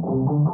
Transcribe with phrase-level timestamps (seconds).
[0.00, 0.46] Hallo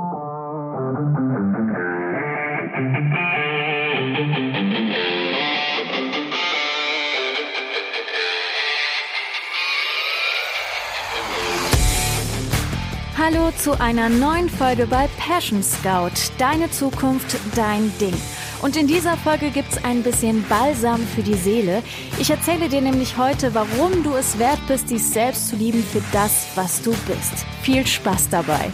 [13.58, 16.12] zu einer neuen Folge bei Passion Scout.
[16.38, 18.14] Deine Zukunft, dein Ding.
[18.62, 21.82] Und in dieser Folge gibt's ein bisschen Balsam für die Seele.
[22.18, 26.00] Ich erzähle dir nämlich heute, warum du es wert bist, dich selbst zu lieben für
[26.12, 27.44] das, was du bist.
[27.60, 28.70] Viel Spaß dabei.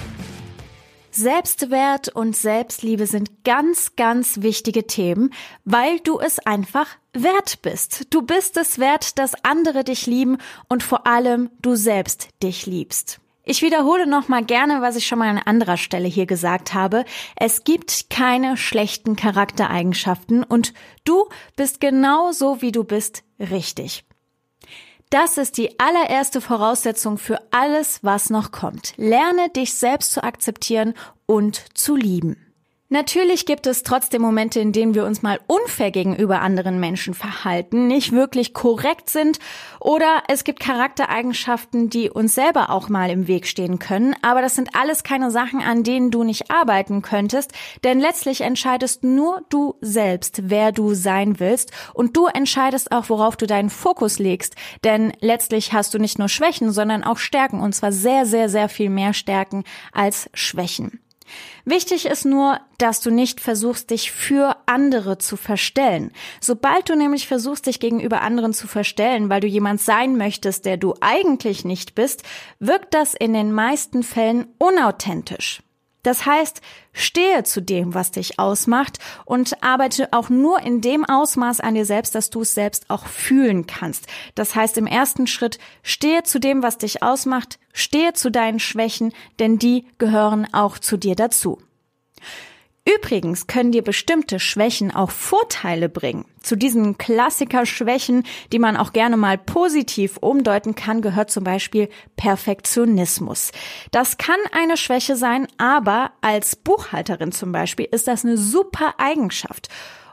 [1.10, 5.32] Selbstwert und Selbstliebe sind ganz, ganz wichtige Themen,
[5.64, 8.06] weil du es einfach wert bist.
[8.10, 10.38] Du bist es wert, dass andere dich lieben
[10.68, 13.20] und vor allem du selbst dich liebst.
[13.42, 17.04] Ich wiederhole noch mal gerne, was ich schon mal an anderer Stelle hier gesagt habe.
[17.36, 20.74] Es gibt keine schlechten Charaktereigenschaften und
[21.04, 24.04] du bist genau so, wie du bist, richtig.
[25.10, 28.94] Das ist die allererste Voraussetzung für alles, was noch kommt.
[28.96, 30.94] Lerne dich selbst zu akzeptieren
[31.26, 32.49] und zu lieben.
[32.92, 37.86] Natürlich gibt es trotzdem Momente, in denen wir uns mal unfair gegenüber anderen Menschen verhalten,
[37.86, 39.38] nicht wirklich korrekt sind
[39.78, 44.16] oder es gibt Charaktereigenschaften, die uns selber auch mal im Weg stehen können.
[44.22, 47.52] Aber das sind alles keine Sachen, an denen du nicht arbeiten könntest,
[47.84, 53.36] denn letztlich entscheidest nur du selbst, wer du sein willst und du entscheidest auch, worauf
[53.36, 57.72] du deinen Fokus legst, denn letztlich hast du nicht nur Schwächen, sondern auch Stärken und
[57.72, 60.98] zwar sehr, sehr, sehr viel mehr Stärken als Schwächen.
[61.64, 66.12] Wichtig ist nur, dass du nicht versuchst, dich für andere zu verstellen.
[66.40, 70.76] Sobald du nämlich versuchst, dich gegenüber anderen zu verstellen, weil du jemand sein möchtest, der
[70.76, 72.22] du eigentlich nicht bist,
[72.58, 75.62] wirkt das in den meisten Fällen unauthentisch.
[76.02, 76.60] Das heißt,
[76.92, 81.84] stehe zu dem, was dich ausmacht und arbeite auch nur in dem Ausmaß an dir
[81.84, 84.06] selbst, dass du es selbst auch fühlen kannst.
[84.34, 89.12] Das heißt, im ersten Schritt stehe zu dem, was dich ausmacht, stehe zu deinen Schwächen,
[89.38, 91.58] denn die gehören auch zu dir dazu.
[92.96, 96.24] Übrigens können dir bestimmte Schwächen auch Vorteile bringen.
[96.40, 103.52] Zu diesen Klassiker-Schwächen, die man auch gerne mal positiv umdeuten kann, gehört zum Beispiel Perfektionismus.
[103.90, 109.68] Das kann eine Schwäche sein, aber als Buchhalterin zum Beispiel ist das eine super Eigenschaft.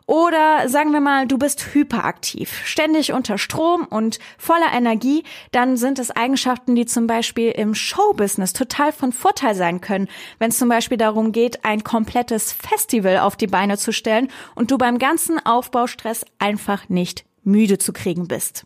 [0.08, 6.00] Oder sagen wir mal, du bist hyperaktiv, ständig unter Strom und voller Energie, dann sind
[6.00, 10.08] es Eigenschaften, die zum Beispiel im Showbusiness total von Vorteil sein können,
[10.40, 14.72] wenn es zum Beispiel darum geht, ein komplettes Festival auf die Beine zu stellen und
[14.72, 18.66] du beim ganzen Aufbaustress einfach nicht müde zu kriegen bist.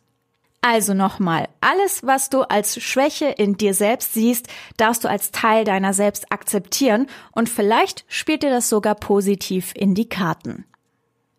[0.61, 4.47] Also nochmal, alles, was du als Schwäche in dir selbst siehst,
[4.77, 9.95] darfst du als Teil deiner selbst akzeptieren und vielleicht spielt dir das sogar positiv in
[9.95, 10.65] die Karten.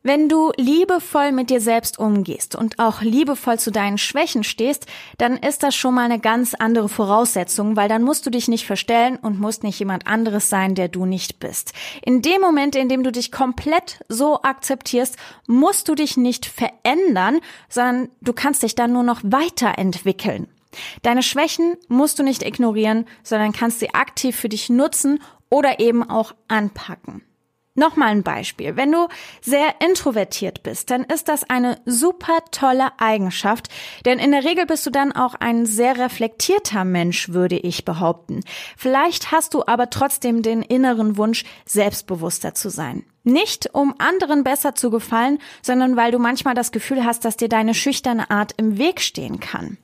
[0.05, 4.87] Wenn du liebevoll mit dir selbst umgehst und auch liebevoll zu deinen Schwächen stehst,
[5.17, 8.67] dann ist das schon mal eine ganz andere Voraussetzung, weil dann musst du dich nicht
[8.67, 11.73] verstellen und musst nicht jemand anderes sein, der du nicht bist.
[12.05, 17.39] In dem Moment, in dem du dich komplett so akzeptierst, musst du dich nicht verändern,
[17.69, 20.49] sondern du kannst dich dann nur noch weiterentwickeln.
[21.03, 26.03] Deine Schwächen musst du nicht ignorieren, sondern kannst sie aktiv für dich nutzen oder eben
[26.03, 27.23] auch anpacken.
[27.75, 28.77] Nochmal ein Beispiel.
[28.77, 29.09] Wenn du
[29.41, 33.69] sehr introvertiert bist, dann ist das eine super tolle Eigenschaft,
[34.05, 38.41] denn in der Regel bist du dann auch ein sehr reflektierter Mensch, würde ich behaupten.
[38.77, 43.05] Vielleicht hast du aber trotzdem den inneren Wunsch, selbstbewusster zu sein.
[43.25, 47.49] Nicht um anderen besser zu gefallen, sondern weil du manchmal das Gefühl hast, dass dir
[47.49, 49.79] deine schüchterne Art im Weg stehen kann.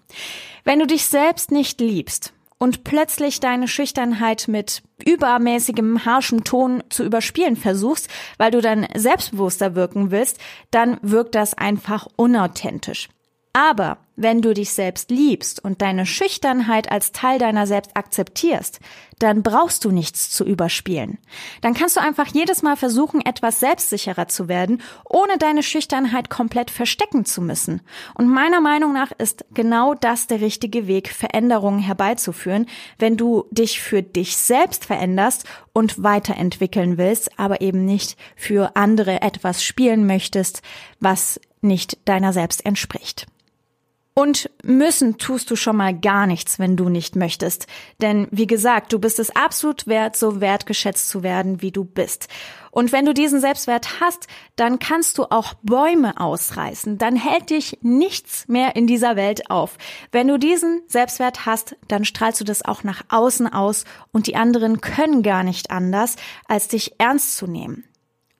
[0.65, 7.04] Wenn du dich selbst nicht liebst, und plötzlich deine Schüchternheit mit übermäßigem harschem Ton zu
[7.04, 10.38] überspielen versuchst, weil du dann selbstbewusster wirken willst,
[10.70, 13.08] dann wirkt das einfach unauthentisch.
[13.52, 18.80] Aber wenn du dich selbst liebst und deine Schüchternheit als Teil deiner selbst akzeptierst,
[19.20, 21.18] dann brauchst du nichts zu überspielen.
[21.60, 26.70] Dann kannst du einfach jedes Mal versuchen, etwas selbstsicherer zu werden, ohne deine Schüchternheit komplett
[26.70, 27.80] verstecken zu müssen.
[28.14, 32.66] Und meiner Meinung nach ist genau das der richtige Weg, Veränderungen herbeizuführen,
[32.98, 39.22] wenn du dich für dich selbst veränderst und weiterentwickeln willst, aber eben nicht für andere
[39.22, 40.62] etwas spielen möchtest,
[40.98, 43.26] was nicht deiner selbst entspricht.
[44.19, 47.69] Und müssen tust du schon mal gar nichts, wenn du nicht möchtest.
[48.03, 52.26] Denn wie gesagt, du bist es absolut wert, so wertgeschätzt zu werden, wie du bist.
[52.73, 54.26] Und wenn du diesen Selbstwert hast,
[54.56, 56.99] dann kannst du auch Bäume ausreißen.
[56.99, 59.79] Dann hält dich nichts mehr in dieser Welt auf.
[60.11, 64.35] Wenn du diesen Selbstwert hast, dann strahlst du das auch nach außen aus und die
[64.35, 66.17] anderen können gar nicht anders,
[66.49, 67.85] als dich ernst zu nehmen.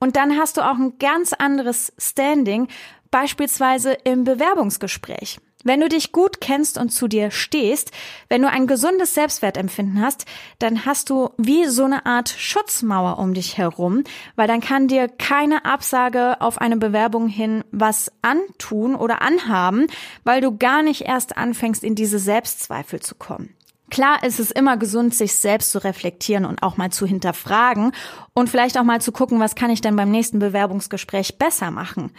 [0.01, 2.67] Und dann hast du auch ein ganz anderes Standing,
[3.11, 5.39] beispielsweise im Bewerbungsgespräch.
[5.65, 7.91] Wenn du dich gut kennst und zu dir stehst,
[8.29, 10.25] wenn du ein gesundes Selbstwertempfinden hast,
[10.57, 14.05] dann hast du wie so eine Art Schutzmauer um dich herum,
[14.37, 19.87] weil dann kann dir keine Absage auf eine Bewerbung hin was antun oder anhaben,
[20.23, 23.53] weil du gar nicht erst anfängst, in diese Selbstzweifel zu kommen.
[23.89, 27.91] Klar ist es immer gesund, sich selbst zu reflektieren und auch mal zu hinterfragen
[28.33, 32.11] und vielleicht auch mal zu gucken, was kann ich denn beim nächsten Bewerbungsgespräch besser machen.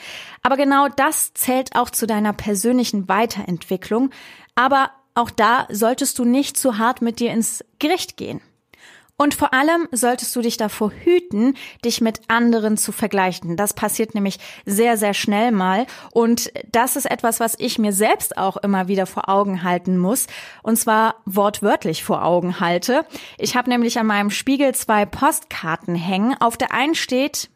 [0.42, 4.10] Aber genau das zählt auch zu deiner persönlichen Weiterentwicklung.
[4.54, 8.40] Aber auch da solltest du nicht zu hart mit dir ins Gericht gehen.
[9.20, 11.52] Und vor allem solltest du dich davor hüten,
[11.84, 13.54] dich mit anderen zu vergleichen.
[13.54, 15.84] Das passiert nämlich sehr, sehr schnell mal.
[16.10, 20.26] Und das ist etwas, was ich mir selbst auch immer wieder vor Augen halten muss.
[20.62, 23.04] Und zwar wortwörtlich vor Augen halte.
[23.36, 26.34] Ich habe nämlich an meinem Spiegel zwei Postkarten hängen.
[26.40, 27.50] Auf der einen steht,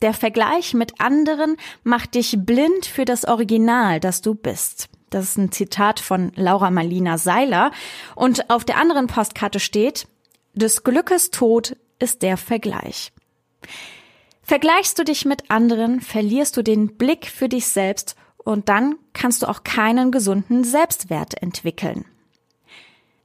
[0.00, 4.88] der Vergleich mit anderen macht dich blind für das Original, das du bist.
[5.10, 7.72] Das ist ein Zitat von Laura Marlina Seiler.
[8.14, 10.06] Und auf der anderen Postkarte steht,
[10.54, 13.12] des Glückes Tod ist der Vergleich.
[14.42, 19.42] Vergleichst du dich mit anderen, verlierst du den Blick für dich selbst und dann kannst
[19.42, 22.04] du auch keinen gesunden Selbstwert entwickeln.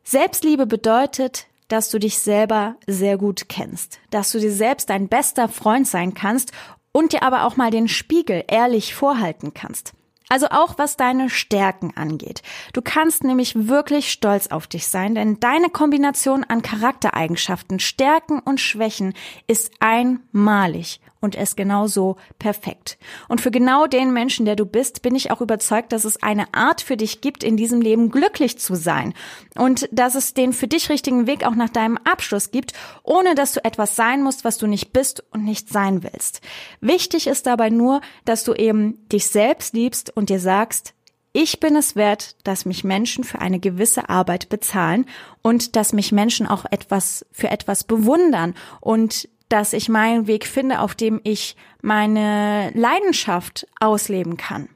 [0.04, 5.50] Selbstliebe bedeutet, dass du dich selber sehr gut kennst, dass du dir selbst dein bester
[5.50, 6.52] Freund sein kannst
[6.92, 9.94] und dir aber auch mal den Spiegel ehrlich vorhalten kannst.
[10.36, 12.42] Also auch was deine Stärken angeht.
[12.74, 18.60] Du kannst nämlich wirklich stolz auf dich sein, denn deine Kombination an Charaktereigenschaften, Stärken und
[18.60, 19.14] Schwächen
[19.48, 22.98] ist einmalig und es genauso perfekt.
[23.28, 26.54] Und für genau den Menschen, der du bist, bin ich auch überzeugt, dass es eine
[26.54, 29.14] Art für dich gibt, in diesem Leben glücklich zu sein
[29.56, 32.74] und dass es den für dich richtigen Weg auch nach deinem Abschluss gibt,
[33.04, 36.42] ohne dass du etwas sein musst, was du nicht bist und nicht sein willst.
[36.80, 40.94] Wichtig ist dabei nur, dass du eben dich selbst liebst und dir sagst,
[41.38, 45.06] ich bin es wert, dass mich Menschen für eine gewisse Arbeit bezahlen
[45.42, 50.80] und dass mich Menschen auch etwas für etwas bewundern und dass ich meinen Weg finde,
[50.80, 54.70] auf dem ich meine Leidenschaft ausleben kann.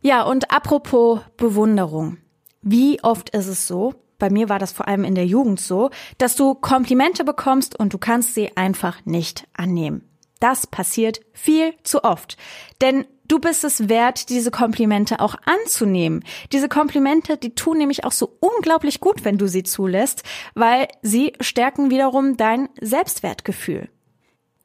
[0.00, 2.18] Ja, und apropos Bewunderung.
[2.62, 5.90] Wie oft ist es so, bei mir war das vor allem in der Jugend so,
[6.18, 10.07] dass du Komplimente bekommst und du kannst sie einfach nicht annehmen.
[10.40, 12.36] Das passiert viel zu oft.
[12.80, 16.24] Denn du bist es wert, diese Komplimente auch anzunehmen.
[16.52, 20.22] Diese Komplimente, die tun nämlich auch so unglaublich gut, wenn du sie zulässt,
[20.54, 23.88] weil sie stärken wiederum dein Selbstwertgefühl.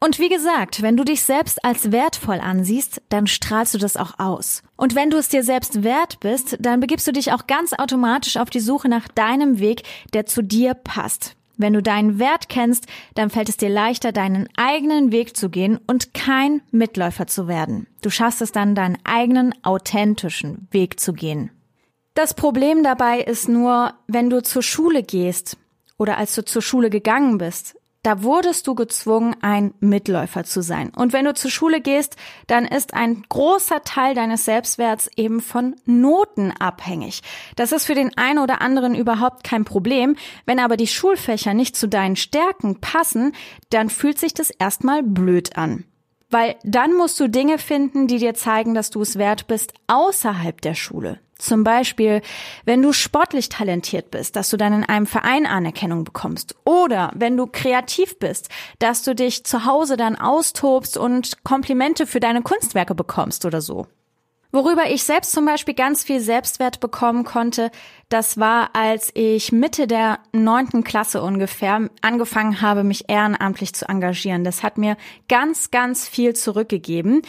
[0.04, 4.20] Und wie gesagt, wenn du dich selbst als wertvoll ansiehst, dann strahlst du das auch
[4.20, 4.62] aus.
[4.76, 8.36] Und wenn du es dir selbst wert bist, dann begibst du dich auch ganz automatisch
[8.36, 9.84] auf die Suche nach deinem Weg,
[10.14, 11.38] der zu dir passt.
[11.58, 15.80] Wenn du deinen Wert kennst, dann fällt es dir leichter, deinen eigenen Weg zu gehen
[15.88, 17.88] und kein Mitläufer zu werden.
[18.02, 21.52] Du schaffst es dann, deinen eigenen authentischen Weg zu gehen.
[22.16, 25.58] Das Problem dabei ist nur, wenn du zur Schule gehst
[25.98, 30.92] oder als du zur Schule gegangen bist, da wurdest du gezwungen, ein Mitläufer zu sein.
[30.96, 32.18] Und wenn du zur Schule gehst,
[32.48, 37.22] dann ist ein großer Teil deines Selbstwerts eben von Noten abhängig.
[37.56, 40.16] Das ist für den einen oder anderen überhaupt kein Problem.
[40.46, 43.34] Wenn aber die Schulfächer nicht zu deinen Stärken passen,
[43.70, 45.86] dann fühlt sich das erstmal blöd an.
[46.34, 50.60] Weil dann musst du Dinge finden, die dir zeigen, dass du es wert bist außerhalb
[50.62, 51.20] der Schule.
[51.38, 52.24] Zum Beispiel,
[52.66, 56.56] wenn du sportlich talentiert bist, dass du dann in einem Verein Anerkennung bekommst.
[56.66, 58.50] Oder wenn du kreativ bist,
[58.80, 63.86] dass du dich zu Hause dann austobst und Komplimente für deine Kunstwerke bekommst oder so.
[64.56, 67.72] Worüber ich selbst zum Beispiel ganz viel Selbstwert bekommen konnte,
[68.10, 74.44] das war, als ich Mitte der neunten Klasse ungefähr angefangen habe, mich ehrenamtlich zu engagieren.
[74.44, 74.96] Das hat mir
[75.28, 77.24] ganz, ganz viel zurückgegeben.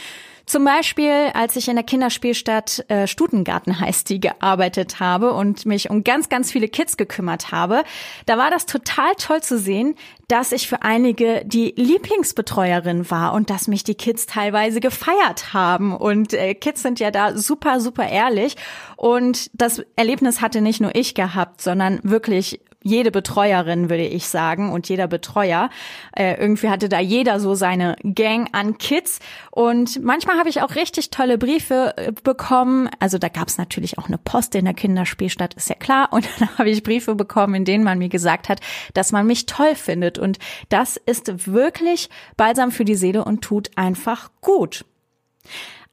[0.46, 5.90] Zum Beispiel, als ich in der Kinderspielstadt äh, Stutengarten heißt die gearbeitet habe und mich
[5.90, 7.84] um ganz, ganz viele Kids gekümmert habe,
[8.26, 9.94] da war das total toll zu sehen,
[10.28, 15.94] dass ich für einige die Lieblingsbetreuerin war und dass mich die Kids teilweise gefeiert haben.
[15.94, 18.56] Und äh, Kids sind ja da super, super ehrlich.
[18.96, 24.70] Und das Erlebnis hatte nicht nur ich gehabt, sondern wirklich jede Betreuerin, würde ich sagen,
[24.70, 25.70] und jeder Betreuer.
[26.14, 29.18] Äh, irgendwie hatte da jeder so seine Gang an Kids.
[29.50, 32.90] Und manchmal habe ich auch richtig tolle Briefe äh, bekommen.
[33.00, 36.12] Also da gab es natürlich auch eine Post in der Kinderspielstadt, ist ja klar.
[36.12, 38.60] Und dann habe ich Briefe bekommen, in denen man mir gesagt hat,
[38.92, 40.18] dass man mich toll findet.
[40.18, 40.38] Und
[40.68, 44.84] das ist wirklich balsam für die Seele und tut einfach gut.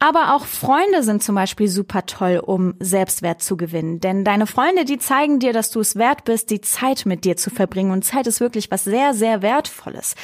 [0.02, 4.00] Aber auch Freunde sind zum Beispiel super toll, um Selbstwert zu gewinnen.
[4.00, 7.38] Denn deine Freunde, die zeigen dir, dass du es wert bist, die Zeit mit dir
[7.38, 7.92] zu verbringen.
[7.92, 10.16] Und Zeit ist wirklich was sehr, sehr Wertvolles.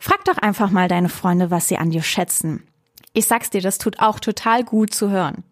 [0.00, 2.66] Frag doch einfach mal deine Freunde, was sie an dir schätzen.
[3.12, 5.44] Ich sag's dir, das tut auch total gut zu hören.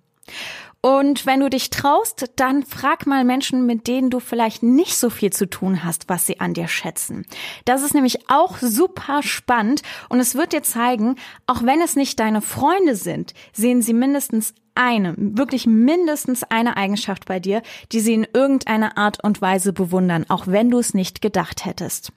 [0.80, 5.11] Und wenn du dich traust, dann frag mal Menschen, mit denen du vielleicht nicht so
[5.11, 7.26] viel zu tun hast, was sie an dir schätzen.
[7.64, 11.16] Das ist nämlich auch super spannend und es wird dir zeigen,
[11.49, 17.26] auch wenn es nicht deine Freunde sind, sehen sie mindestens eine, wirklich mindestens eine Eigenschaft
[17.26, 21.20] bei dir, die sie in irgendeiner Art und Weise bewundern, auch wenn du es nicht
[21.20, 22.12] gedacht hättest.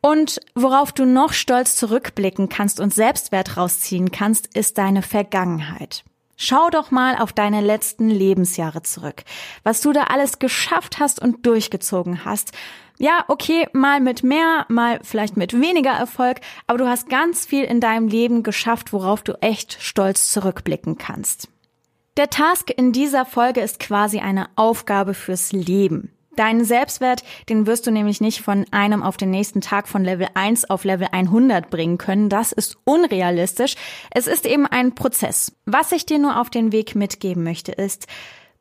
[0.00, 6.04] Und worauf du noch stolz zurückblicken kannst und Selbstwert rausziehen kannst, ist deine Vergangenheit.
[6.42, 9.24] Schau doch mal auf deine letzten Lebensjahre zurück,
[9.62, 12.52] was du da alles geschafft hast und durchgezogen hast.
[12.98, 17.64] Ja, okay, mal mit mehr, mal vielleicht mit weniger Erfolg, aber du hast ganz viel
[17.64, 21.48] in deinem Leben geschafft, worauf du echt stolz zurückblicken kannst.
[22.16, 26.10] Der Task in dieser Folge ist quasi eine Aufgabe fürs Leben.
[26.36, 30.28] Deinen Selbstwert, den wirst du nämlich nicht von einem auf den nächsten Tag von Level
[30.34, 32.28] 1 auf Level 100 bringen können.
[32.28, 33.74] Das ist unrealistisch.
[34.10, 35.52] Es ist eben ein Prozess.
[35.66, 38.06] Was ich dir nur auf den Weg mitgeben möchte, ist,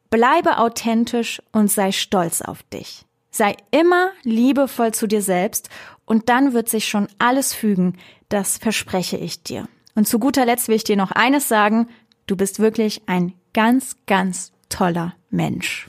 [0.09, 3.05] bleibe authentisch und sei stolz auf dich.
[3.29, 5.69] Sei immer liebevoll zu dir selbst
[6.05, 7.97] und dann wird sich schon alles fügen.
[8.29, 9.67] Das verspreche ich dir.
[9.93, 11.87] Und zu guter Letzt will ich dir noch eines sagen.
[12.25, 15.87] Du bist wirklich ein ganz, ganz toller Mensch.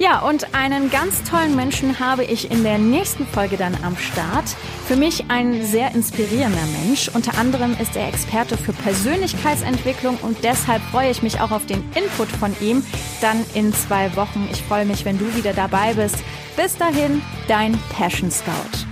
[0.00, 4.48] Ja, und einen ganz tollen Menschen habe ich in der nächsten Folge dann am Start.
[4.88, 7.10] Für mich ein sehr inspirierender Mensch.
[7.12, 11.84] Unter anderem ist er Experte für Persönlichkeitsentwicklung und deshalb freue ich mich auch auf den
[11.94, 12.82] Input von ihm
[13.20, 14.48] dann in zwei Wochen.
[14.50, 16.16] Ich freue mich, wenn du wieder dabei bist.
[16.56, 18.89] Bis dahin, dein Passion Scout.